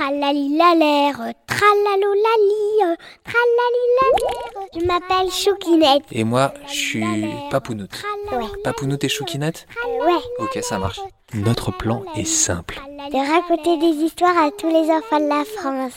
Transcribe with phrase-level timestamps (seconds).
[0.00, 4.68] Tralalilalère, tralalolali, tralalilalère.
[4.74, 6.04] Je m'appelle Choukinette.
[6.10, 7.04] Et moi, je suis
[7.50, 8.02] Papounoute.
[8.32, 8.46] Ouais.
[8.64, 10.22] Papounoute et Choukinette Ouais.
[10.38, 11.00] Ok, ça marche.
[11.34, 12.80] Notre plan est simple.
[13.12, 15.92] De raconter des histoires à tous les enfants de la France.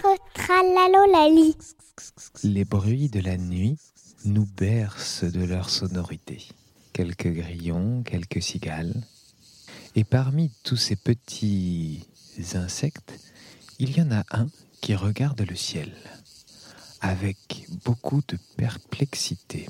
[0.00, 1.54] Tralalilalère, tralalolali.
[2.42, 3.76] Les bruits de la nuit
[4.24, 6.48] nous bercent de leur sonorité.
[6.94, 8.94] Quelques grillons, quelques cigales.
[9.94, 12.08] Et parmi tous ces petits
[12.54, 13.18] insectes,
[13.78, 14.48] il y en a un
[14.80, 15.92] qui regarde le ciel
[17.00, 19.68] avec beaucoup de perplexité.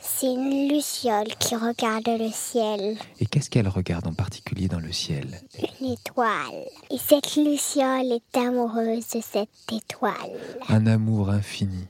[0.00, 2.96] C'est une luciole qui regarde le ciel.
[3.20, 5.40] Et qu'est-ce qu'elle regarde en particulier dans le ciel?
[5.80, 6.66] Une étoile.
[6.90, 10.38] Et cette luciole est amoureuse de cette étoile.
[10.68, 11.86] Un amour infini.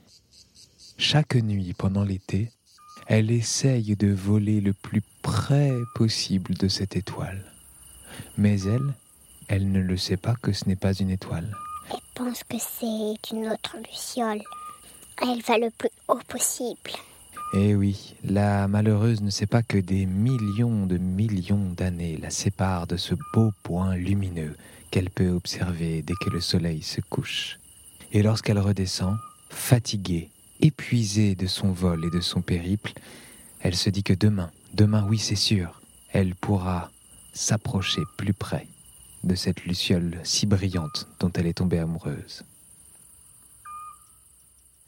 [0.97, 2.51] Chaque nuit pendant l'été,
[3.07, 7.43] elle essaye de voler le plus près possible de cette étoile.
[8.37, 8.93] Mais elle,
[9.47, 11.55] elle ne le sait pas que ce n'est pas une étoile.
[11.91, 14.41] Elle pense que c'est une autre luciole.
[15.21, 16.91] Elle va le plus haut possible.
[17.53, 22.87] Eh oui, la malheureuse ne sait pas que des millions de millions d'années la séparent
[22.87, 24.57] de ce beau point lumineux
[24.91, 27.59] qu'elle peut observer dès que le soleil se couche.
[28.11, 29.17] Et lorsqu'elle redescend,
[29.49, 30.29] fatiguée,
[30.61, 32.93] épuisée de son vol et de son périple,
[33.61, 35.81] elle se dit que demain, demain oui c'est sûr,
[36.11, 36.91] elle pourra
[37.33, 38.67] s'approcher plus près
[39.25, 42.43] de cette luciole si brillante dont elle est tombée amoureuse.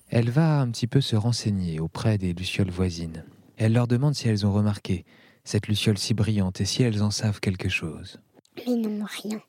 [0.10, 3.26] Elle va un petit peu se renseigner auprès des lucioles voisines.
[3.58, 5.06] Elle leur demande si elles ont remarqué
[5.44, 8.20] cette luciole si brillante et si elles en savent quelque chose.
[8.56, 9.42] Mais non, rien.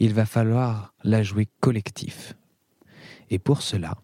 [0.00, 2.34] Il va falloir la jouer collectif.
[3.30, 3.96] Et pour cela,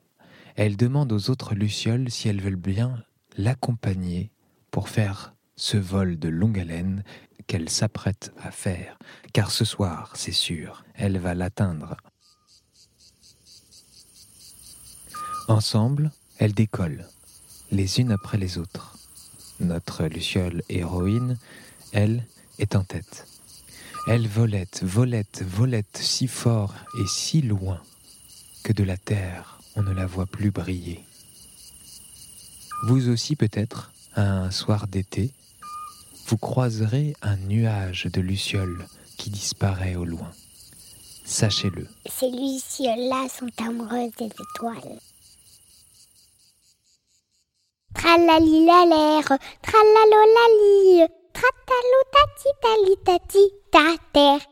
[0.57, 3.03] elle demande aux autres lucioles si elles veulent bien
[3.37, 4.31] l'accompagner
[4.71, 7.05] pour faire ce vol de longue haleine
[7.47, 8.99] qu'elle s'apprête à faire,
[9.33, 11.97] car ce soir, c'est sûr, elle va l'atteindre.
[15.49, 17.07] Ensemble, elles décollent,
[17.71, 18.97] les unes après les autres.
[19.61, 21.39] Notre luciole héroïne,
[21.93, 22.27] elle,
[22.59, 23.27] est en tête.
[24.09, 27.81] Elle volette, volette, volette si fort et si loin
[28.65, 31.05] que de la terre, on ne la voit plus briller.
[32.85, 35.33] Vous aussi peut-être, un soir d'été,
[36.33, 38.87] vous croiserez un nuage de lucioles
[39.19, 40.31] qui disparaît au loin.
[41.27, 41.87] Sachez-le.
[42.07, 44.99] Ces lucioles-là sont amoureuses des étoiles.
[47.95, 49.29] Tralalilalère,
[49.61, 54.52] tralalolali, tratalo tati tali tati ta terre.